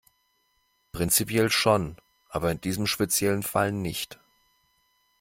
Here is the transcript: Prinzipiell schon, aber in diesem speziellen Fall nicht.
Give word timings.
Prinzipiell 0.93 1.51
schon, 1.51 1.95
aber 2.29 2.51
in 2.51 2.59
diesem 2.59 2.87
speziellen 2.87 3.43
Fall 3.43 3.71
nicht. 3.71 4.19